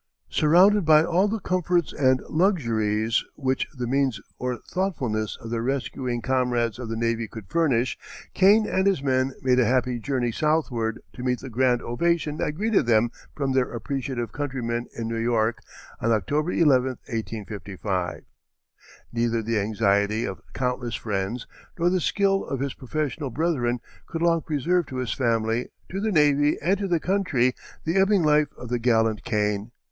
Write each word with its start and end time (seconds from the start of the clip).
Surrounded 0.31 0.83
by 0.83 1.03
all 1.03 1.27
the 1.27 1.37
comforts 1.37 1.93
and 1.93 2.23
luxuries 2.27 3.23
which 3.35 3.67
the 3.71 3.85
means 3.85 4.19
or 4.39 4.57
thoughtfulness 4.67 5.37
of 5.39 5.51
their 5.51 5.61
rescuing 5.61 6.23
comrades 6.23 6.79
of 6.79 6.89
the 6.89 6.95
navy 6.97 7.27
could 7.27 7.47
furnish, 7.47 7.99
Kane 8.33 8.65
and 8.65 8.87
his 8.87 9.03
men 9.03 9.33
made 9.43 9.59
a 9.59 9.65
happy 9.65 9.99
journey 9.99 10.31
southward 10.31 11.01
to 11.13 11.21
meet 11.21 11.39
the 11.41 11.51
grand 11.51 11.83
ovation 11.83 12.37
that 12.37 12.55
greeted 12.55 12.87
them 12.87 13.11
from 13.35 13.51
their 13.51 13.71
appreciative 13.71 14.31
countrymen 14.31 14.87
in 14.97 15.07
New 15.07 15.19
York, 15.19 15.59
on 15.99 16.11
October 16.11 16.51
11, 16.51 16.97
1855. 17.07 18.23
Neither 19.13 19.43
the 19.43 19.59
anxiety 19.59 20.25
of 20.25 20.41
countless 20.53 20.95
friends 20.95 21.45
nor 21.77 21.91
the 21.91 22.01
skill 22.01 22.43
of 22.45 22.59
his 22.59 22.73
professional 22.73 23.29
brethren 23.29 23.79
could 24.07 24.23
long 24.23 24.41
preserve 24.41 24.87
to 24.87 24.97
his 24.97 25.13
family, 25.13 25.67
to 25.91 25.99
the 26.01 26.11
navy, 26.11 26.57
and 26.59 26.79
to 26.79 26.87
the 26.87 26.99
country 26.99 27.53
the 27.83 27.97
ebbing 27.97 28.23
life 28.23 28.47
of 28.57 28.69
the 28.69 28.79
gallant 28.79 29.23
Kane. 29.23 29.69